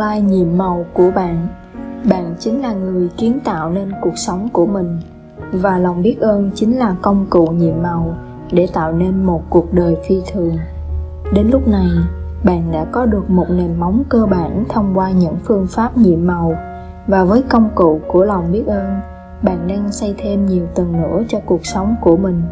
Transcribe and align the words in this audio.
lai 0.00 0.20
nhiệm 0.20 0.58
màu 0.58 0.84
của 0.92 1.10
bạn. 1.14 1.46
Bạn 2.10 2.34
chính 2.38 2.62
là 2.62 2.72
người 2.72 3.08
kiến 3.16 3.40
tạo 3.44 3.70
nên 3.70 3.92
cuộc 4.00 4.18
sống 4.18 4.48
của 4.52 4.66
mình. 4.66 5.00
Và 5.52 5.78
lòng 5.78 6.02
biết 6.02 6.16
ơn 6.20 6.50
chính 6.54 6.78
là 6.78 6.96
công 7.02 7.26
cụ 7.30 7.46
nhiệm 7.46 7.82
màu 7.82 8.14
để 8.52 8.68
tạo 8.72 8.92
nên 8.92 9.24
một 9.24 9.42
cuộc 9.50 9.72
đời 9.72 9.96
phi 10.08 10.22
thường. 10.32 10.56
Đến 11.34 11.50
lúc 11.50 11.68
này, 11.68 11.88
bạn 12.44 12.72
đã 12.72 12.84
có 12.92 13.06
được 13.06 13.30
một 13.30 13.46
nền 13.50 13.80
móng 13.80 14.02
cơ 14.08 14.26
bản 14.26 14.64
thông 14.68 14.92
qua 14.94 15.10
những 15.10 15.36
phương 15.44 15.66
pháp 15.66 15.96
nhiệm 15.96 16.26
màu. 16.26 16.54
Và 17.06 17.24
với 17.24 17.42
công 17.42 17.70
cụ 17.74 18.00
của 18.08 18.24
lòng 18.24 18.52
biết 18.52 18.66
ơn, 18.66 19.00
bạn 19.42 19.68
đang 19.68 19.92
xây 19.92 20.14
thêm 20.18 20.46
nhiều 20.46 20.66
tầng 20.74 20.92
nữa 21.02 21.22
cho 21.28 21.38
cuộc 21.46 21.66
sống 21.66 21.96
của 22.00 22.16
mình. 22.16 22.42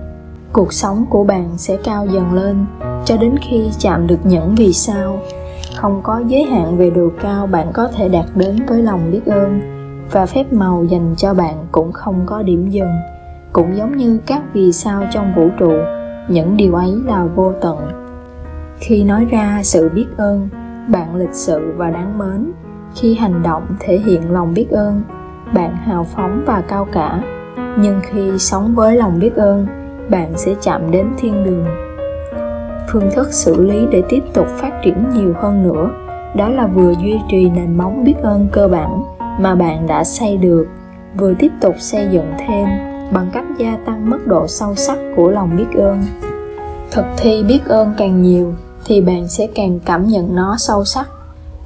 Cuộc 0.52 0.72
sống 0.72 1.04
của 1.10 1.24
bạn 1.24 1.58
sẽ 1.58 1.76
cao 1.84 2.06
dần 2.06 2.32
lên 2.32 2.66
cho 3.04 3.16
đến 3.16 3.34
khi 3.42 3.70
chạm 3.78 4.06
được 4.06 4.18
những 4.24 4.54
vì 4.54 4.72
sao 4.72 5.18
không 5.80 6.00
có 6.02 6.22
giới 6.26 6.42
hạn 6.42 6.78
về 6.78 6.90
độ 6.90 7.08
cao 7.20 7.46
bạn 7.46 7.70
có 7.72 7.88
thể 7.96 8.08
đạt 8.08 8.24
đến 8.34 8.56
với 8.68 8.82
lòng 8.82 9.10
biết 9.10 9.20
ơn 9.26 9.60
và 10.10 10.26
phép 10.26 10.52
màu 10.52 10.84
dành 10.84 11.14
cho 11.16 11.34
bạn 11.34 11.66
cũng 11.72 11.92
không 11.92 12.22
có 12.26 12.42
điểm 12.42 12.70
dừng. 12.70 12.92
Cũng 13.52 13.76
giống 13.76 13.96
như 13.96 14.18
các 14.26 14.42
vì 14.52 14.72
sao 14.72 15.04
trong 15.10 15.32
vũ 15.36 15.48
trụ, 15.58 15.72
những 16.28 16.56
điều 16.56 16.74
ấy 16.74 16.94
là 17.06 17.24
vô 17.24 17.52
tận. 17.60 17.78
Khi 18.78 19.04
nói 19.04 19.26
ra 19.30 19.60
sự 19.62 19.88
biết 19.94 20.06
ơn, 20.16 20.48
bạn 20.88 21.16
lịch 21.16 21.32
sự 21.34 21.74
và 21.76 21.90
đáng 21.90 22.18
mến. 22.18 22.52
Khi 22.94 23.14
hành 23.14 23.42
động 23.42 23.66
thể 23.80 23.98
hiện 23.98 24.30
lòng 24.30 24.54
biết 24.54 24.70
ơn, 24.70 25.02
bạn 25.54 25.76
hào 25.76 26.04
phóng 26.04 26.42
và 26.46 26.62
cao 26.68 26.88
cả. 26.92 27.22
Nhưng 27.78 28.00
khi 28.02 28.38
sống 28.38 28.74
với 28.74 28.96
lòng 28.96 29.18
biết 29.18 29.36
ơn, 29.36 29.66
bạn 30.10 30.32
sẽ 30.36 30.54
chạm 30.60 30.90
đến 30.90 31.06
thiên 31.18 31.44
đường 31.44 31.87
phương 32.92 33.10
thức 33.14 33.32
xử 33.32 33.62
lý 33.64 33.86
để 33.90 34.02
tiếp 34.08 34.22
tục 34.32 34.46
phát 34.56 34.72
triển 34.84 35.04
nhiều 35.14 35.34
hơn 35.36 35.62
nữa. 35.62 35.90
Đó 36.36 36.48
là 36.48 36.66
vừa 36.66 36.92
duy 37.02 37.20
trì 37.30 37.50
nền 37.50 37.78
móng 37.78 38.04
biết 38.04 38.14
ơn 38.22 38.48
cơ 38.52 38.68
bản 38.68 39.02
mà 39.38 39.54
bạn 39.54 39.86
đã 39.86 40.04
xây 40.04 40.36
được, 40.36 40.66
vừa 41.18 41.34
tiếp 41.38 41.52
tục 41.60 41.74
xây 41.78 42.08
dựng 42.10 42.32
thêm 42.38 42.68
bằng 43.12 43.30
cách 43.32 43.44
gia 43.58 43.76
tăng 43.86 44.10
mức 44.10 44.26
độ 44.26 44.46
sâu 44.46 44.74
sắc 44.74 44.98
của 45.16 45.30
lòng 45.30 45.56
biết 45.56 45.78
ơn. 45.82 46.02
Thực 46.90 47.04
thi 47.16 47.42
biết 47.42 47.60
ơn 47.66 47.94
càng 47.98 48.22
nhiều 48.22 48.54
thì 48.84 49.00
bạn 49.00 49.28
sẽ 49.28 49.46
càng 49.54 49.78
cảm 49.84 50.06
nhận 50.06 50.34
nó 50.34 50.56
sâu 50.58 50.84
sắc, 50.84 51.08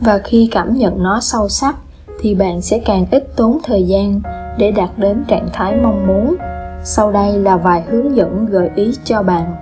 và 0.01 0.19
khi 0.25 0.49
cảm 0.53 0.75
nhận 0.75 1.03
nó 1.03 1.21
sâu 1.21 1.49
sắc 1.49 1.77
thì 2.21 2.35
bạn 2.35 2.61
sẽ 2.61 2.79
càng 2.79 3.07
ít 3.11 3.37
tốn 3.37 3.59
thời 3.65 3.83
gian 3.83 4.21
để 4.59 4.73
đạt 4.73 4.91
đến 4.97 5.25
trạng 5.29 5.49
thái 5.53 5.77
mong 5.83 6.07
muốn. 6.07 6.37
Sau 6.85 7.13
đây 7.13 7.39
là 7.39 7.57
vài 7.57 7.83
hướng 7.89 8.17
dẫn 8.17 8.47
gợi 8.47 8.71
ý 8.75 8.93
cho 9.05 9.23
bạn. 9.23 9.55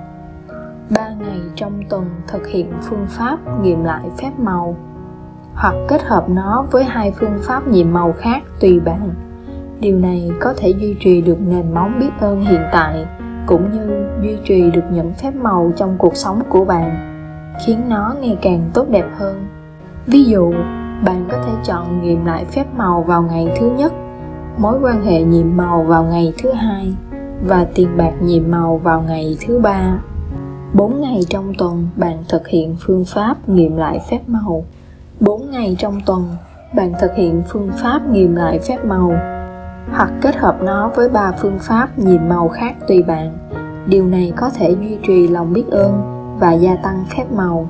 3 0.96 1.08
ngày 1.08 1.40
trong 1.54 1.82
tuần 1.88 2.04
thực 2.26 2.46
hiện 2.46 2.72
phương 2.82 3.06
pháp 3.08 3.38
nghiệm 3.62 3.84
lại 3.84 4.04
phép 4.18 4.30
màu, 4.38 4.76
hoặc 5.54 5.74
kết 5.88 6.02
hợp 6.02 6.28
nó 6.28 6.64
với 6.70 6.84
hai 6.84 7.12
phương 7.20 7.38
pháp 7.42 7.68
nhiệm 7.68 7.92
màu 7.92 8.12
khác 8.18 8.42
tùy 8.60 8.80
bạn. 8.80 9.10
Điều 9.80 9.98
này 9.98 10.30
có 10.40 10.54
thể 10.56 10.68
duy 10.68 10.96
trì 11.00 11.20
được 11.20 11.36
nền 11.40 11.74
móng 11.74 11.98
biết 12.00 12.10
ơn 12.20 12.40
hiện 12.40 12.60
tại, 12.72 13.06
cũng 13.46 13.70
như 13.72 14.08
duy 14.22 14.36
trì 14.44 14.70
được 14.70 14.84
những 14.92 15.14
phép 15.14 15.34
màu 15.34 15.72
trong 15.76 15.94
cuộc 15.98 16.16
sống 16.16 16.42
của 16.48 16.64
bạn, 16.64 16.90
khiến 17.66 17.80
nó 17.88 18.14
ngày 18.20 18.38
càng 18.42 18.70
tốt 18.74 18.86
đẹp 18.90 19.06
hơn. 19.16 19.46
Ví 20.06 20.24
dụ, 20.24 20.52
bạn 21.04 21.26
có 21.30 21.36
thể 21.46 21.52
chọn 21.64 22.02
nghiệm 22.02 22.24
lại 22.24 22.44
phép 22.44 22.66
màu 22.76 23.02
vào 23.02 23.22
ngày 23.22 23.54
thứ 23.60 23.70
nhất, 23.70 23.92
mối 24.58 24.78
quan 24.82 25.04
hệ 25.04 25.22
nhiệm 25.22 25.56
màu 25.56 25.82
vào 25.82 26.04
ngày 26.04 26.32
thứ 26.42 26.52
hai, 26.52 26.94
và 27.42 27.66
tiền 27.74 27.88
bạc 27.96 28.12
nhiệm 28.22 28.50
màu 28.50 28.76
vào 28.76 29.02
ngày 29.02 29.36
thứ 29.46 29.58
ba. 29.58 29.98
4 30.74 31.00
ngày 31.00 31.20
trong 31.28 31.52
tuần, 31.58 31.88
bạn 31.96 32.24
thực 32.28 32.48
hiện 32.48 32.76
phương 32.80 33.04
pháp 33.04 33.48
nghiệm 33.48 33.76
lại 33.76 34.00
phép 34.10 34.20
màu. 34.26 34.64
4 35.20 35.50
ngày 35.50 35.76
trong 35.78 36.00
tuần, 36.06 36.28
bạn 36.74 36.92
thực 37.00 37.14
hiện 37.14 37.42
phương 37.48 37.70
pháp 37.82 38.00
nghiệm 38.10 38.34
lại 38.34 38.58
phép 38.58 38.84
màu. 38.84 39.12
Hoặc 39.92 40.12
kết 40.20 40.36
hợp 40.36 40.56
nó 40.62 40.90
với 40.94 41.08
ba 41.08 41.32
phương 41.32 41.58
pháp 41.58 41.98
nhiệm 41.98 42.28
màu 42.28 42.48
khác 42.48 42.74
tùy 42.88 43.02
bạn. 43.02 43.38
Điều 43.86 44.06
này 44.06 44.32
có 44.36 44.50
thể 44.50 44.76
duy 44.80 44.98
trì 45.06 45.28
lòng 45.28 45.52
biết 45.52 45.64
ơn 45.70 46.02
và 46.40 46.52
gia 46.52 46.76
tăng 46.76 47.04
phép 47.16 47.24
màu. 47.32 47.68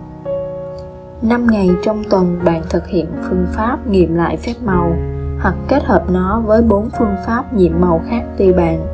5 1.22 1.46
ngày 1.50 1.70
trong 1.82 2.02
tuần, 2.10 2.38
bạn 2.44 2.62
thực 2.70 2.86
hiện 2.86 3.06
phương 3.22 3.46
pháp 3.52 3.86
nghiệm 3.86 4.14
lại 4.14 4.36
phép 4.36 4.54
màu. 4.64 4.92
Hoặc 5.42 5.54
kết 5.68 5.84
hợp 5.84 6.04
nó 6.10 6.40
với 6.40 6.62
bốn 6.62 6.88
phương 6.98 7.16
pháp 7.26 7.54
nhiệm 7.54 7.80
màu 7.80 8.02
khác 8.08 8.22
tùy 8.38 8.52
bạn. 8.52 8.86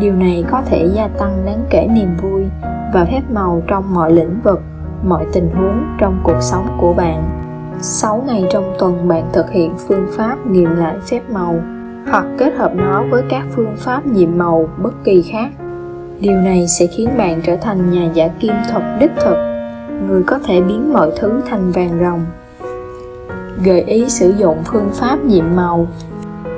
Điều 0.00 0.12
này 0.12 0.44
có 0.50 0.62
thể 0.66 0.88
gia 0.94 1.08
tăng 1.08 1.42
đáng 1.46 1.64
kể 1.70 1.88
niềm 1.90 2.16
vui 2.22 2.44
và 2.92 3.04
phép 3.04 3.22
màu 3.30 3.62
trong 3.66 3.94
mọi 3.94 4.12
lĩnh 4.12 4.40
vực, 4.44 4.60
mọi 5.04 5.26
tình 5.32 5.50
huống 5.50 5.96
trong 5.98 6.20
cuộc 6.24 6.40
sống 6.40 6.66
của 6.80 6.94
bạn. 6.94 7.40
6 7.80 8.24
ngày 8.26 8.44
trong 8.50 8.74
tuần 8.78 9.08
bạn 9.08 9.30
thực 9.32 9.50
hiện 9.50 9.74
phương 9.88 10.06
pháp 10.10 10.46
nghiệm 10.46 10.76
lại 10.76 10.96
phép 11.10 11.20
màu 11.30 11.60
hoặc 12.10 12.26
kết 12.38 12.54
hợp 12.54 12.72
nó 12.74 13.04
với 13.10 13.22
các 13.28 13.42
phương 13.54 13.76
pháp 13.76 14.06
nhiệm 14.06 14.38
màu 14.38 14.68
bất 14.82 15.04
kỳ 15.04 15.22
khác. 15.22 15.50
Điều 16.20 16.36
này 16.36 16.68
sẽ 16.68 16.86
khiến 16.86 17.10
bạn 17.18 17.40
trở 17.44 17.56
thành 17.56 17.90
nhà 17.90 18.10
giả 18.14 18.28
kim 18.40 18.52
thuật 18.70 18.84
đích 19.00 19.12
thực, 19.24 19.36
người 20.06 20.22
có 20.22 20.38
thể 20.38 20.60
biến 20.60 20.92
mọi 20.92 21.10
thứ 21.16 21.40
thành 21.46 21.70
vàng 21.72 21.98
ròng. 22.00 22.24
Gợi 23.64 23.80
ý 23.80 24.08
sử 24.08 24.30
dụng 24.30 24.58
phương 24.64 24.90
pháp 24.92 25.24
nhiệm 25.24 25.44
màu 25.56 25.86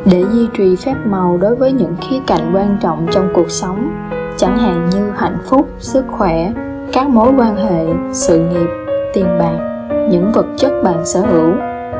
để 0.04 0.24
duy 0.32 0.48
trì 0.56 0.76
phép 0.76 0.94
màu 1.06 1.38
đối 1.38 1.56
với 1.56 1.72
những 1.72 1.96
khía 2.00 2.18
cạnh 2.26 2.50
quan 2.54 2.76
trọng 2.80 3.06
trong 3.10 3.28
cuộc 3.34 3.50
sống, 3.50 4.08
chẳng 4.36 4.58
hạn 4.58 4.90
như 4.90 5.10
hạnh 5.16 5.38
phúc, 5.44 5.68
sức 5.78 6.04
khỏe, 6.08 6.52
các 6.92 7.08
mối 7.08 7.32
quan 7.38 7.56
hệ, 7.56 7.86
sự 8.12 8.38
nghiệp, 8.38 8.68
tiền 9.14 9.26
bạc 9.38 9.70
những 10.10 10.32
vật 10.32 10.46
chất 10.56 10.72
bạn 10.84 11.06
sở 11.06 11.20
hữu. 11.20 11.52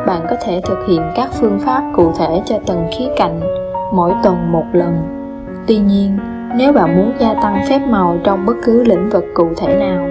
Bạn 0.07 0.27
có 0.31 0.37
thể 0.43 0.61
thực 0.65 0.79
hiện 0.89 1.01
các 1.17 1.31
phương 1.33 1.59
pháp 1.61 1.83
cụ 1.97 2.13
thể 2.19 2.43
cho 2.47 2.57
từng 2.67 2.87
khía 2.99 3.09
cạnh 3.17 3.41
mỗi 3.93 4.13
tuần 4.23 4.53
một 4.53 4.65
lần. 4.73 4.97
Tuy 5.67 5.79
nhiên 5.79 6.19
nếu 6.57 6.73
bạn 6.73 6.97
muốn 6.97 7.13
gia 7.19 7.35
tăng 7.35 7.63
phép 7.69 7.81
màu 7.89 8.19
trong 8.25 8.47
bất 8.47 8.55
cứ 8.65 8.85
lĩnh 8.85 9.11
vực 9.11 9.25
cụ 9.35 9.49
thể 9.57 9.77
nào 9.77 10.09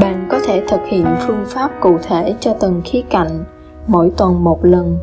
bạn 0.00 0.26
có 0.30 0.38
thể 0.46 0.62
thực 0.68 0.80
hiện 0.86 1.06
phương 1.26 1.44
pháp 1.46 1.70
cụ 1.80 1.98
thể 2.02 2.34
cho 2.40 2.54
từng 2.60 2.82
khía 2.84 3.02
cạnh 3.10 3.44
mỗi 3.86 4.12
tuần 4.16 4.44
một 4.44 4.64
lần. 4.64 4.96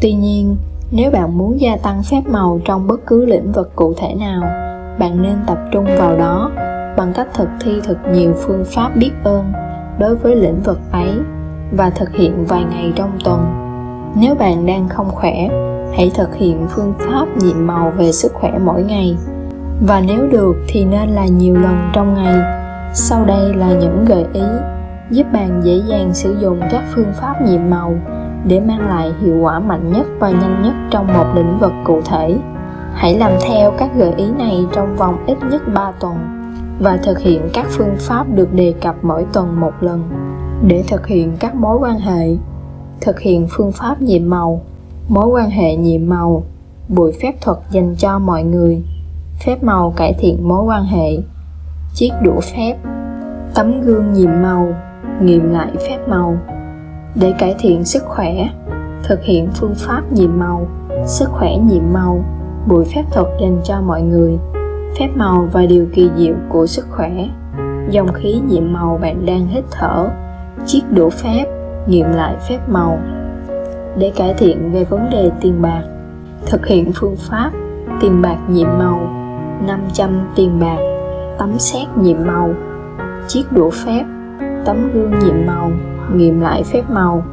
Tuy 0.00 0.12
nhiên 0.12 0.56
nếu 0.90 1.10
bạn 1.10 1.38
muốn 1.38 1.60
gia 1.60 1.76
tăng 1.76 2.02
phép 2.02 2.22
màu 2.26 2.60
trong 2.64 2.86
bất 2.86 3.06
cứ 3.06 3.26
lĩnh 3.26 3.52
vực 3.52 3.76
cụ 3.76 3.94
thể 3.96 4.14
nào 4.14 4.65
bạn 4.98 5.22
nên 5.22 5.36
tập 5.46 5.58
trung 5.72 5.86
vào 5.98 6.16
đó 6.16 6.50
bằng 6.96 7.12
cách 7.14 7.28
thực 7.34 7.48
thi 7.60 7.80
thật 7.84 7.96
nhiều 8.12 8.34
phương 8.36 8.64
pháp 8.74 8.90
biết 8.96 9.10
ơn 9.24 9.52
đối 9.98 10.16
với 10.16 10.36
lĩnh 10.36 10.62
vực 10.62 10.80
ấy 10.92 11.18
và 11.72 11.90
thực 11.90 12.12
hiện 12.12 12.44
vài 12.46 12.64
ngày 12.70 12.92
trong 12.96 13.18
tuần. 13.24 13.46
Nếu 14.20 14.34
bạn 14.34 14.66
đang 14.66 14.88
không 14.88 15.10
khỏe, 15.10 15.48
hãy 15.96 16.10
thực 16.14 16.34
hiện 16.34 16.66
phương 16.70 16.94
pháp 16.98 17.26
nhiệm 17.36 17.66
màu 17.66 17.92
về 17.96 18.12
sức 18.12 18.32
khỏe 18.34 18.58
mỗi 18.64 18.82
ngày. 18.82 19.16
Và 19.86 20.00
nếu 20.00 20.26
được 20.26 20.56
thì 20.68 20.84
nên 20.84 21.08
là 21.08 21.26
nhiều 21.26 21.54
lần 21.54 21.90
trong 21.92 22.14
ngày. 22.14 22.34
Sau 22.94 23.24
đây 23.24 23.54
là 23.54 23.68
những 23.68 24.04
gợi 24.04 24.24
ý 24.32 24.44
giúp 25.10 25.26
bạn 25.32 25.60
dễ 25.64 25.82
dàng 25.86 26.14
sử 26.14 26.36
dụng 26.40 26.60
các 26.70 26.84
phương 26.94 27.12
pháp 27.20 27.34
nhiệm 27.42 27.70
màu 27.70 27.94
để 28.44 28.60
mang 28.60 28.88
lại 28.88 29.12
hiệu 29.20 29.38
quả 29.40 29.58
mạnh 29.58 29.92
nhất 29.92 30.06
và 30.18 30.30
nhanh 30.30 30.62
nhất 30.62 30.74
trong 30.90 31.06
một 31.06 31.26
lĩnh 31.34 31.58
vực 31.58 31.72
cụ 31.84 32.00
thể 32.04 32.36
hãy 32.96 33.18
làm 33.18 33.32
theo 33.48 33.72
các 33.78 33.90
gợi 33.96 34.12
ý 34.16 34.24
này 34.38 34.66
trong 34.72 34.96
vòng 34.96 35.24
ít 35.26 35.38
nhất 35.50 35.62
3 35.74 35.92
tuần 36.00 36.16
và 36.80 36.98
thực 37.04 37.18
hiện 37.18 37.40
các 37.52 37.66
phương 37.70 37.96
pháp 37.98 38.26
được 38.34 38.54
đề 38.54 38.74
cập 38.80 38.94
mỗi 39.02 39.26
tuần 39.32 39.60
một 39.60 39.72
lần. 39.80 40.02
Để 40.66 40.84
thực 40.88 41.06
hiện 41.06 41.36
các 41.40 41.54
mối 41.54 41.78
quan 41.80 41.98
hệ, 41.98 42.36
thực 43.00 43.20
hiện 43.20 43.46
phương 43.50 43.72
pháp 43.72 44.02
nhiệm 44.02 44.30
màu. 44.30 44.60
Mối 45.08 45.26
quan 45.26 45.50
hệ 45.50 45.76
nhiệm 45.76 46.08
màu, 46.08 46.42
buổi 46.88 47.12
phép 47.22 47.32
thuật 47.40 47.58
dành 47.70 47.94
cho 47.98 48.18
mọi 48.18 48.42
người. 48.42 48.82
Phép 49.44 49.62
màu 49.62 49.92
cải 49.96 50.14
thiện 50.18 50.48
mối 50.48 50.64
quan 50.64 50.84
hệ. 50.84 51.18
Chiếc 51.94 52.10
đũa 52.22 52.40
phép, 52.40 52.76
tấm 53.54 53.80
gương 53.80 54.12
nhiệm 54.12 54.42
màu, 54.42 54.74
nghiệm 55.22 55.52
lại 55.52 55.70
phép 55.88 55.98
màu. 56.08 56.36
Để 57.14 57.34
cải 57.38 57.54
thiện 57.58 57.84
sức 57.84 58.02
khỏe, 58.04 58.48
thực 59.04 59.22
hiện 59.22 59.48
phương 59.54 59.74
pháp 59.76 60.12
nhiệm 60.12 60.38
màu, 60.38 60.68
sức 61.06 61.28
khỏe 61.32 61.56
nhiệm 61.56 61.92
màu 61.92 62.24
buổi 62.66 62.84
phép 62.84 63.02
thuật 63.12 63.26
dành 63.40 63.60
cho 63.64 63.80
mọi 63.80 64.02
người, 64.02 64.38
phép 64.98 65.08
màu 65.14 65.48
và 65.52 65.66
điều 65.66 65.86
kỳ 65.92 66.10
diệu 66.16 66.34
của 66.48 66.66
sức 66.66 66.86
khỏe. 66.90 67.28
Dòng 67.90 68.12
khí 68.12 68.40
nhiệm 68.48 68.72
màu 68.72 68.98
bạn 69.02 69.26
đang 69.26 69.46
hít 69.46 69.64
thở, 69.70 70.08
chiếc 70.66 70.82
đũa 70.90 71.10
phép 71.10 71.44
nghiệm 71.86 72.12
lại 72.12 72.36
phép 72.48 72.58
màu. 72.68 72.98
Để 73.98 74.12
cải 74.16 74.34
thiện 74.34 74.72
về 74.72 74.84
vấn 74.84 75.10
đề 75.10 75.30
tiền 75.40 75.62
bạc, 75.62 75.82
thực 76.46 76.66
hiện 76.66 76.92
phương 76.94 77.16
pháp 77.16 77.50
tiền 78.00 78.22
bạc 78.22 78.38
nhiệm 78.48 78.68
màu 78.78 78.98
500 79.66 80.26
tiền 80.36 80.60
bạc, 80.60 80.78
tấm 81.38 81.58
xét 81.58 81.86
nhiệm 81.96 82.26
màu, 82.26 82.54
chiếc 83.28 83.52
đũa 83.52 83.70
phép, 83.70 84.04
tấm 84.64 84.90
gương 84.92 85.18
nhiệm 85.18 85.46
màu, 85.46 85.70
nghiệm 86.14 86.40
lại 86.40 86.62
phép 86.62 86.82
màu. 86.90 87.24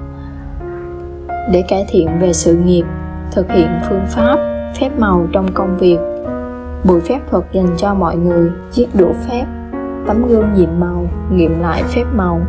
Để 1.52 1.64
cải 1.68 1.86
thiện 1.90 2.10
về 2.20 2.34
sự 2.34 2.56
nghiệp, 2.56 2.86
thực 3.32 3.52
hiện 3.52 3.70
phương 3.90 4.06
pháp 4.08 4.53
phép 4.80 4.90
màu 4.98 5.28
trong 5.32 5.54
công 5.54 5.78
việc. 5.78 5.98
Buổi 6.84 7.02
phép 7.02 7.20
thuật 7.32 7.44
dành 7.52 7.68
cho 7.78 7.94
mọi 7.94 8.16
người 8.16 8.52
chiếc 8.72 8.88
đũa 8.94 9.14
phép, 9.28 9.46
tấm 10.08 10.28
gương 10.28 10.54
nhiệm 10.54 10.80
màu, 10.80 11.08
nghiệm 11.32 11.62
lại 11.62 11.84
phép 11.84 12.04
màu. 12.14 12.42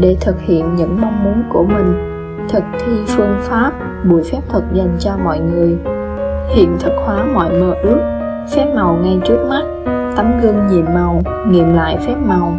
Để 0.00 0.16
thực 0.20 0.40
hiện 0.40 0.74
những 0.74 1.00
mong 1.00 1.24
muốn 1.24 1.42
của 1.52 1.64
mình, 1.64 1.94
thực 2.48 2.62
thi 2.72 2.92
phương 3.06 3.36
pháp, 3.40 3.72
buổi 4.10 4.22
phép 4.22 4.40
thuật 4.48 4.64
dành 4.72 4.96
cho 4.98 5.16
mọi 5.24 5.40
người. 5.40 5.78
Hiện 6.48 6.76
thực 6.80 6.92
hóa 7.04 7.24
mọi 7.34 7.50
mơ 7.50 7.74
ước, 7.82 8.00
phép 8.54 8.72
màu 8.74 8.96
ngay 8.96 9.20
trước 9.24 9.46
mắt, 9.48 9.62
tấm 10.16 10.40
gương 10.42 10.66
nhiệm 10.70 10.84
màu, 10.94 11.22
nghiệm 11.48 11.74
lại 11.74 11.98
phép 12.06 12.16
màu. 12.26 12.58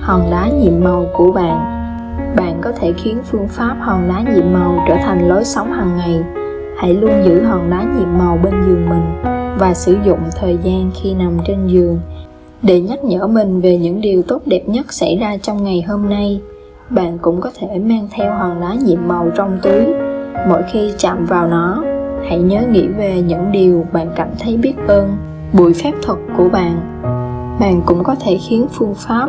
Hòn 0.00 0.30
đá 0.30 0.48
nhiệm 0.48 0.84
màu 0.84 1.06
của 1.16 1.32
bạn. 1.32 1.58
Bạn 2.36 2.58
có 2.60 2.72
thể 2.80 2.92
khiến 2.92 3.18
phương 3.24 3.48
pháp 3.48 3.76
hòn 3.80 4.08
đá 4.08 4.34
nhiệm 4.34 4.52
màu 4.52 4.84
trở 4.88 4.96
thành 5.04 5.28
lối 5.28 5.44
sống 5.44 5.72
hàng 5.72 5.96
ngày 5.96 6.24
hãy 6.84 6.94
luôn 6.94 7.24
giữ 7.24 7.42
hòn 7.42 7.70
đá 7.70 7.82
nhiệm 7.82 8.18
màu 8.18 8.38
bên 8.42 8.54
giường 8.66 8.88
mình 8.88 9.22
và 9.58 9.74
sử 9.74 9.96
dụng 10.04 10.18
thời 10.36 10.58
gian 10.62 10.90
khi 10.94 11.14
nằm 11.14 11.38
trên 11.46 11.66
giường. 11.66 12.00
Để 12.62 12.80
nhắc 12.80 13.04
nhở 13.04 13.26
mình 13.26 13.60
về 13.60 13.78
những 13.78 14.00
điều 14.00 14.22
tốt 14.22 14.42
đẹp 14.46 14.62
nhất 14.66 14.92
xảy 14.92 15.16
ra 15.16 15.36
trong 15.42 15.64
ngày 15.64 15.84
hôm 15.88 16.08
nay, 16.08 16.40
bạn 16.90 17.18
cũng 17.22 17.40
có 17.40 17.50
thể 17.58 17.78
mang 17.78 18.08
theo 18.10 18.34
hòn 18.34 18.60
đá 18.60 18.74
nhiệm 18.74 19.08
màu 19.08 19.30
trong 19.36 19.58
túi. 19.62 19.86
Mỗi 20.48 20.62
khi 20.72 20.92
chạm 20.98 21.24
vào 21.24 21.48
nó, 21.48 21.84
hãy 22.28 22.38
nhớ 22.38 22.62
nghĩ 22.72 22.86
về 22.86 23.22
những 23.22 23.52
điều 23.52 23.86
bạn 23.92 24.10
cảm 24.16 24.28
thấy 24.38 24.56
biết 24.56 24.74
ơn 24.86 25.16
buổi 25.52 25.74
phép 25.74 25.92
thuật 26.02 26.18
của 26.36 26.48
bạn. 26.48 27.00
Bạn 27.60 27.82
cũng 27.86 28.04
có 28.04 28.14
thể 28.20 28.38
khiến 28.48 28.66
phương 28.72 28.94
pháp 28.94 29.26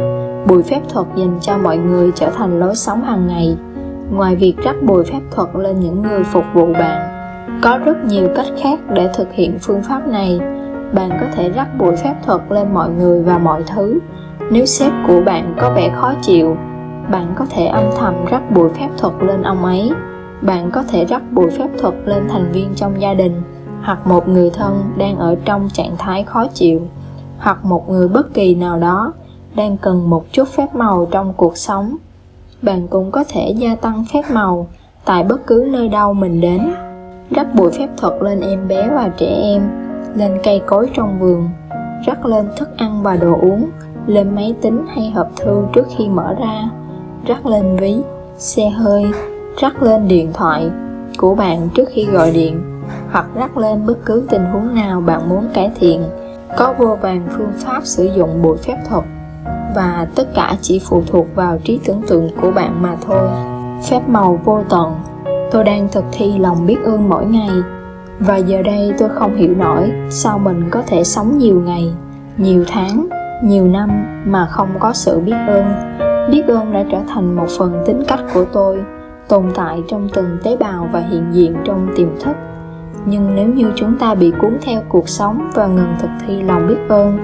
buổi 0.47 0.63
phép 0.63 0.81
thuật 0.89 1.07
dành 1.15 1.37
cho 1.41 1.57
mọi 1.57 1.77
người 1.77 2.11
trở 2.15 2.29
thành 2.29 2.59
lối 2.59 2.75
sống 2.75 3.03
hàng 3.03 3.27
ngày. 3.27 3.57
Ngoài 4.11 4.35
việc 4.35 4.55
rắc 4.63 4.75
bùi 4.83 5.03
phép 5.03 5.21
thuật 5.31 5.49
lên 5.55 5.79
những 5.79 6.01
người 6.01 6.23
phục 6.23 6.43
vụ 6.53 6.73
bạn 6.73 7.14
có 7.61 7.77
rất 7.77 8.05
nhiều 8.05 8.27
cách 8.35 8.47
khác 8.61 8.79
để 8.93 9.09
thực 9.13 9.33
hiện 9.33 9.57
phương 9.61 9.83
pháp 9.83 10.07
này. 10.07 10.39
Bạn 10.93 11.09
có 11.09 11.27
thể 11.35 11.49
rắc 11.49 11.77
bụi 11.77 11.95
phép 11.95 12.15
thuật 12.25 12.41
lên 12.49 12.73
mọi 12.73 12.89
người 12.89 13.23
và 13.23 13.37
mọi 13.37 13.63
thứ. 13.63 13.99
Nếu 14.51 14.65
sếp 14.65 14.91
của 15.07 15.21
bạn 15.25 15.55
có 15.61 15.73
vẻ 15.75 15.91
khó 15.95 16.13
chịu, 16.21 16.57
bạn 17.11 17.33
có 17.35 17.45
thể 17.49 17.65
âm 17.65 17.83
thầm 17.97 18.25
rắc 18.25 18.51
bụi 18.51 18.69
phép 18.69 18.89
thuật 18.97 19.13
lên 19.21 19.41
ông 19.41 19.65
ấy. 19.65 19.91
Bạn 20.41 20.71
có 20.71 20.83
thể 20.83 21.05
rắc 21.05 21.31
bụi 21.31 21.49
phép 21.49 21.67
thuật 21.79 21.93
lên 22.05 22.27
thành 22.29 22.51
viên 22.51 22.69
trong 22.75 23.01
gia 23.01 23.13
đình, 23.13 23.41
hoặc 23.83 24.07
một 24.07 24.27
người 24.27 24.49
thân 24.49 24.83
đang 24.97 25.17
ở 25.17 25.35
trong 25.45 25.69
trạng 25.73 25.95
thái 25.97 26.23
khó 26.23 26.47
chịu, 26.53 26.81
hoặc 27.37 27.65
một 27.65 27.89
người 27.89 28.07
bất 28.07 28.33
kỳ 28.33 28.55
nào 28.55 28.79
đó 28.79 29.13
đang 29.55 29.77
cần 29.77 30.09
một 30.09 30.25
chút 30.31 30.47
phép 30.47 30.75
màu 30.75 31.07
trong 31.11 31.33
cuộc 31.33 31.57
sống. 31.57 31.95
Bạn 32.61 32.87
cũng 32.87 33.11
có 33.11 33.23
thể 33.29 33.53
gia 33.57 33.75
tăng 33.75 34.05
phép 34.13 34.23
màu 34.33 34.67
tại 35.05 35.23
bất 35.23 35.47
cứ 35.47 35.67
nơi 35.71 35.89
đâu 35.89 36.13
mình 36.13 36.41
đến 36.41 36.61
rắc 37.29 37.55
bụi 37.55 37.71
phép 37.71 37.87
thuật 37.97 38.13
lên 38.21 38.41
em 38.41 38.67
bé 38.67 38.89
và 38.89 39.09
trẻ 39.17 39.27
em, 39.27 39.61
lên 40.15 40.37
cây 40.43 40.61
cối 40.65 40.89
trong 40.93 41.19
vườn, 41.19 41.49
rắc 42.05 42.25
lên 42.25 42.45
thức 42.57 42.77
ăn 42.77 43.03
và 43.03 43.15
đồ 43.15 43.37
uống, 43.41 43.69
lên 44.07 44.35
máy 44.35 44.55
tính 44.61 44.85
hay 44.87 45.11
hộp 45.11 45.27
thư 45.35 45.63
trước 45.73 45.85
khi 45.97 46.07
mở 46.09 46.35
ra, 46.39 46.69
rắc 47.27 47.45
lên 47.45 47.77
ví, 47.77 48.01
xe 48.37 48.69
hơi, 48.69 49.05
rắc 49.61 49.83
lên 49.83 50.07
điện 50.07 50.33
thoại 50.33 50.69
của 51.17 51.35
bạn 51.35 51.69
trước 51.75 51.89
khi 51.89 52.05
gọi 52.05 52.31
điện, 52.31 52.81
hoặc 53.11 53.25
rắc 53.35 53.57
lên 53.57 53.85
bất 53.85 53.97
cứ 54.05 54.25
tình 54.29 54.45
huống 54.45 54.75
nào 54.75 55.01
bạn 55.01 55.29
muốn 55.29 55.47
cải 55.53 55.71
thiện. 55.79 56.03
Có 56.57 56.73
vô 56.77 56.97
vàng 57.01 57.27
phương 57.37 57.51
pháp 57.57 57.79
sử 57.83 58.05
dụng 58.05 58.41
bụi 58.41 58.57
phép 58.57 58.77
thuật, 58.89 59.03
và 59.75 60.07
tất 60.15 60.27
cả 60.35 60.55
chỉ 60.61 60.81
phụ 60.85 61.03
thuộc 61.07 61.25
vào 61.35 61.57
trí 61.63 61.79
tưởng 61.85 62.01
tượng 62.07 62.29
của 62.41 62.51
bạn 62.51 62.81
mà 62.81 62.95
thôi. 63.01 63.29
Phép 63.89 64.01
màu 64.07 64.39
vô 64.43 64.63
tận 64.69 64.95
tôi 65.51 65.63
đang 65.63 65.87
thực 65.91 66.03
thi 66.11 66.37
lòng 66.37 66.65
biết 66.65 66.77
ơn 66.83 67.09
mỗi 67.09 67.25
ngày. 67.25 67.49
Và 68.19 68.37
giờ 68.37 68.61
đây 68.61 68.93
tôi 68.99 69.09
không 69.09 69.35
hiểu 69.35 69.55
nổi 69.57 69.91
sao 70.09 70.39
mình 70.39 70.69
có 70.71 70.81
thể 70.87 71.03
sống 71.03 71.37
nhiều 71.37 71.61
ngày, 71.65 71.93
nhiều 72.37 72.63
tháng, 72.67 73.07
nhiều 73.43 73.67
năm 73.67 73.89
mà 74.25 74.47
không 74.51 74.69
có 74.79 74.93
sự 74.93 75.19
biết 75.19 75.35
ơn. 75.47 75.65
Biết 76.31 76.43
ơn 76.47 76.73
đã 76.73 76.83
trở 76.91 76.97
thành 77.07 77.35
một 77.35 77.47
phần 77.57 77.83
tính 77.85 78.03
cách 78.07 78.19
của 78.33 78.45
tôi, 78.45 78.83
tồn 79.27 79.43
tại 79.55 79.83
trong 79.87 80.09
từng 80.13 80.37
tế 80.43 80.57
bào 80.57 80.89
và 80.91 80.99
hiện 80.99 81.25
diện 81.31 81.55
trong 81.65 81.87
tiềm 81.95 82.09
thức. 82.19 82.35
Nhưng 83.05 83.35
nếu 83.35 83.47
như 83.47 83.71
chúng 83.75 83.97
ta 83.97 84.15
bị 84.15 84.31
cuốn 84.41 84.57
theo 84.61 84.81
cuộc 84.89 85.09
sống 85.09 85.49
và 85.53 85.67
ngừng 85.67 85.95
thực 85.99 86.09
thi 86.27 86.41
lòng 86.41 86.67
biết 86.67 86.77
ơn, 86.89 87.17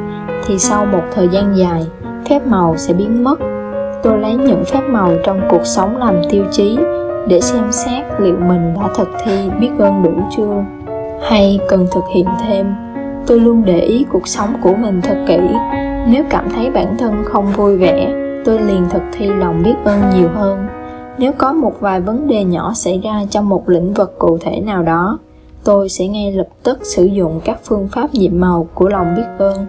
thì 0.46 0.60
sau 0.60 0.86
một 0.86 1.04
thời 1.14 1.28
gian 1.28 1.58
dài, 1.58 1.88
phép 2.30 2.48
màu 2.48 2.78
sẽ 2.78 2.94
biến 2.94 3.24
mất. 3.24 3.40
Tôi 4.04 4.20
lấy 4.20 4.36
những 4.36 4.64
phép 4.66 4.82
màu 4.90 5.12
trong 5.24 5.42
cuộc 5.50 5.66
sống 5.66 5.98
làm 5.98 6.16
tiêu 6.30 6.46
chí 6.52 6.78
để 7.28 7.42
xem 7.42 7.72
xét 7.72 8.06
liệu 8.20 8.36
mình 8.48 8.74
đã 8.76 8.90
thực 8.96 9.10
thi 9.26 9.50
biết 9.60 9.72
ơn 9.80 10.04
đủ 10.04 10.12
chưa? 10.38 10.64
Hay 11.22 11.60
cần 11.70 11.88
thực 11.92 12.04
hiện 12.16 12.26
thêm? 12.48 12.74
Tôi 13.28 13.40
luôn 13.40 13.66
để 13.66 13.80
ý 13.80 14.06
cuộc 14.12 14.28
sống 14.28 14.54
của 14.62 14.74
mình 14.74 15.02
thật 15.02 15.26
kỹ. 15.28 15.40
Nếu 16.08 16.24
cảm 16.30 16.50
thấy 16.50 16.70
bản 16.70 16.98
thân 16.98 17.24
không 17.26 17.46
vui 17.56 17.78
vẻ, 17.78 18.14
tôi 18.46 18.60
liền 18.60 18.90
thực 18.90 19.02
thi 19.12 19.28
lòng 19.28 19.64
biết 19.64 19.76
ơn 19.86 20.02
nhiều 20.16 20.30
hơn. 20.36 20.68
Nếu 21.18 21.32
có 21.38 21.54
một 21.54 21.74
vài 21.80 22.02
vấn 22.02 22.28
đề 22.28 22.44
nhỏ 22.44 22.74
xảy 22.76 23.02
ra 23.04 23.22
trong 23.30 23.50
một 23.50 23.70
lĩnh 23.70 23.94
vực 23.94 24.20
cụ 24.20 24.38
thể 24.42 24.60
nào 24.60 24.84
đó, 24.84 25.20
tôi 25.64 25.90
sẽ 25.90 26.08
ngay 26.08 26.32
lập 26.32 26.48
tức 26.64 26.80
sử 26.84 27.04
dụng 27.04 27.42
các 27.46 27.60
phương 27.64 27.88
pháp 27.92 28.14
nhiệm 28.14 28.40
màu 28.40 28.68
của 28.74 28.90
lòng 28.90 29.16
biết 29.16 29.28
ơn. 29.38 29.66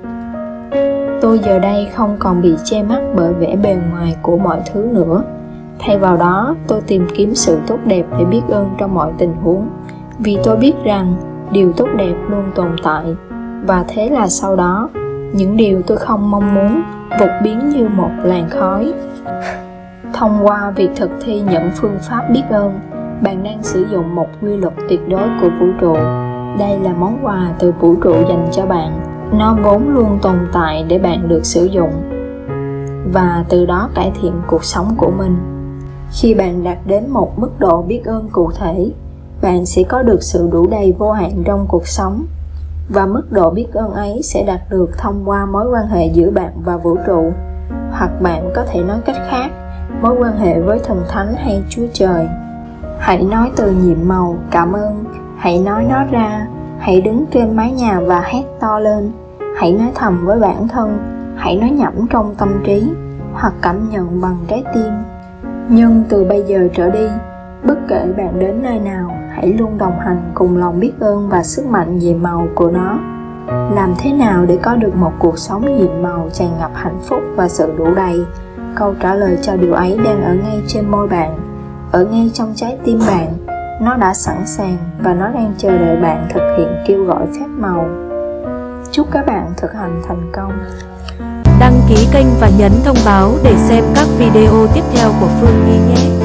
Tôi 1.20 1.38
giờ 1.38 1.58
đây 1.58 1.88
không 1.94 2.16
còn 2.19 2.43
bị 2.43 2.55
che 2.64 2.82
mắt 2.82 3.00
bởi 3.16 3.32
vẻ 3.32 3.56
bề 3.56 3.76
ngoài 3.90 4.16
của 4.22 4.37
mọi 4.37 4.60
thứ 4.72 4.88
nữa 4.93 5.22
thay 5.78 5.98
vào 5.98 6.16
đó, 6.16 6.54
tôi 6.69 6.80
tìm 6.80 7.06
kiếm 7.14 7.34
sự 7.34 7.58
tốt 7.66 7.78
đẹp 7.84 8.06
để 8.19 8.24
biết 8.24 8.42
ơn 8.48 8.70
trong 8.78 8.94
mọi 8.94 9.12
tình 9.19 9.34
huống. 9.42 9.69
Vì 10.19 10.38
tôi 10.44 10.56
biết 10.56 10.74
rằng, 10.84 11.14
điều 11.52 11.72
tốt 11.72 11.88
đẹp 11.96 12.14
luôn 12.28 12.44
tồn 12.54 12.76
tại. 12.82 13.04
Và 13.66 13.84
thế 13.88 14.08
là 14.08 14.28
sau 14.28 14.56
đó, 14.56 14.88
những 15.32 15.56
điều 15.56 15.82
tôi 15.82 15.96
không 15.96 16.30
mong 16.30 16.54
muốn 16.54 16.82
vụt 17.20 17.30
biến 17.44 17.69
như 17.69 17.88
một 17.88 18.10
làn 18.22 18.48
khói. 18.50 18.92
Thông 20.12 20.38
qua 20.42 20.70
việc 20.70 20.90
thực 20.96 21.10
thi 21.24 21.42
những 21.50 21.70
phương 21.74 21.96
pháp 22.00 22.22
biết 22.30 22.42
ơn, 22.50 22.80
bạn 23.22 23.42
đang 23.42 23.62
sử 23.62 23.86
dụng 23.90 24.14
một 24.14 24.26
quy 24.42 24.56
luật 24.56 24.74
tuyệt 24.88 25.08
đối 25.08 25.28
của 25.40 25.48
vũ 25.60 25.66
trụ. 25.80 25.94
Đây 26.58 26.78
là 26.78 26.92
món 26.98 27.19
quà 27.22 27.52
từ 27.58 27.72
vũ 27.80 27.94
trụ 27.94 28.14
dành 28.28 28.48
cho 28.52 28.66
bạn. 28.66 29.00
Nó 29.38 29.56
vốn 29.62 29.88
luôn 29.88 30.19
tồn 30.22 30.36
tại 30.52 30.84
để 30.88 30.98
bạn 30.98 31.28
được 31.28 31.46
sử 31.46 31.64
dụng. 31.64 31.92
Và 33.12 33.44
từ 33.48 33.66
đó 33.66 33.88
cải 33.94 34.12
thiện 34.20 34.32
cuộc 34.46 34.64
sống 34.64 34.94
của 34.96 35.10
mình 35.19 35.36
khi 36.12 36.35
bạn 36.35 36.64
đạt 36.64 36.79
đến 36.87 37.11
một 37.11 37.38
mức 37.38 37.50
độ 37.59 37.82
biết 37.82 38.03
ơn 38.05 38.29
cụ 38.32 38.50
thể, 38.59 38.91
bạn 39.43 39.67
sẽ 39.67 39.82
có 39.82 40.03
được 40.03 40.23
sự 40.23 40.49
đủ 40.53 40.67
đầy 40.67 40.94
vô 40.99 41.12
hạn 41.12 41.43
trong 41.44 41.67
cuộc 41.69 41.88
sống. 41.88 42.25
Và 42.88 43.06
mức 43.06 43.23
độ 43.31 43.50
biết 43.50 43.67
ơn 43.73 43.93
ấy 43.93 44.20
sẽ 44.23 44.44
đạt 44.44 44.61
được 44.70 44.99
thông 44.99 45.23
qua 45.25 45.47
mối 45.47 45.70
quan 45.70 45.87
hệ 45.87 46.06
giữa 46.06 46.31
bạn 46.31 46.53
và 46.64 46.76
vũ 46.76 46.97
trụ. 47.06 47.32
Hoặc 47.91 48.20
bạn 48.20 48.50
có 48.55 48.64
thể 48.64 48.82
nói 48.82 48.99
cách 49.05 49.17
khác, 49.31 49.51
mối 50.03 50.17
quan 50.20 50.39
hệ 50.39 50.60
với 50.60 50.79
thần 50.79 51.03
thánh 51.08 51.34
hay 51.36 51.63
chúa 51.69 51.86
trời. 51.93 52.29
Hãy 52.98 53.22
nói 53.22 53.51
từ 53.56 53.70
nhiệm 53.70 54.08
màu, 54.08 54.36
cảm 54.51 54.72
ơn. 54.72 55.05
Hãy 55.36 55.58
nói 55.58 55.84
nó 55.91 56.05
ra. 56.10 56.46
Hãy 56.79 57.01
đứng 57.01 57.25
trên 57.31 57.56
mái 57.56 57.72
nhà 57.72 58.01
và 58.01 58.20
hét 58.20 58.43
to 58.60 58.79
lên. 58.79 59.13
Hãy 59.56 59.72
nói 59.72 59.93
thầm 59.94 60.27
với 60.27 60.41
bản 60.41 60.69
thân. 60.69 60.98
Hãy 61.36 61.56
nói 61.56 61.70
nhẩm 61.70 62.06
trong 62.10 62.34
tâm 62.34 62.63
trí 62.65 62.91
hoặc 63.32 63.55
cảm 63.63 63.91
nhận 63.91 64.20
bằng 64.20 64.36
trái 64.48 64.65
tim 64.75 64.93
nhưng 65.74 66.05
từ 66.08 66.24
bây 66.24 66.43
giờ 66.43 66.69
trở 66.74 66.91
đi, 66.91 67.08
bất 67.64 67.79
kể 67.88 68.06
bạn 68.17 68.38
đến 68.38 68.62
nơi 68.62 68.79
nào, 68.79 69.17
hãy 69.31 69.52
luôn 69.52 69.79
đồng 69.79 69.98
hành 69.98 70.31
cùng 70.34 70.56
lòng 70.56 70.81
biết 70.81 70.93
ơn 71.00 71.29
và 71.29 71.43
sức 71.43 71.67
mạnh 71.67 71.98
nhiệm 71.98 72.22
màu 72.22 72.48
của 72.55 72.70
nó. 72.70 72.98
Làm 73.74 73.94
thế 73.98 74.12
nào 74.12 74.46
để 74.46 74.58
có 74.62 74.74
được 74.74 74.96
một 74.96 75.12
cuộc 75.19 75.38
sống 75.38 75.76
nhiệm 75.79 76.02
màu 76.02 76.29
tràn 76.32 76.48
ngập 76.58 76.70
hạnh 76.74 77.00
phúc 77.02 77.20
và 77.36 77.48
sự 77.48 77.72
đủ 77.79 77.94
đầy? 77.94 78.24
Câu 78.74 78.94
trả 79.00 79.14
lời 79.14 79.38
cho 79.43 79.56
điều 79.56 79.72
ấy 79.72 79.98
đang 80.05 80.24
ở 80.24 80.34
ngay 80.34 80.62
trên 80.67 80.91
môi 80.91 81.08
bạn. 81.08 81.38
Ở 81.93 82.05
ngay 82.05 82.31
trong 82.34 82.52
trái 82.56 82.79
tim 82.84 82.98
bạn, 83.06 83.32
nó 83.81 83.96
đã 83.96 84.14
sẵn 84.14 84.46
sàng 84.46 84.76
và 85.02 85.14
nó 85.14 85.29
đang 85.29 85.55
chờ 85.58 85.79
đợi 85.79 85.96
bạn 85.96 86.29
thực 86.34 86.55
hiện 86.58 86.69
kêu 86.86 87.05
gọi 87.05 87.26
phép 87.26 87.46
màu. 87.58 87.88
Chúc 88.91 89.06
các 89.10 89.26
bạn 89.26 89.46
thực 89.56 89.72
hành 89.72 90.02
thành 90.08 90.31
công 90.32 90.52
đăng 91.72 91.88
ký 91.88 92.06
kênh 92.12 92.26
và 92.41 92.50
nhấn 92.58 92.72
thông 92.84 92.96
báo 93.05 93.38
để 93.43 93.55
xem 93.69 93.84
các 93.94 94.06
video 94.19 94.67
tiếp 94.74 94.82
theo 94.94 95.12
của 95.20 95.29
Phương 95.41 95.64
Nhi 95.67 95.94
nhé. 95.94 96.21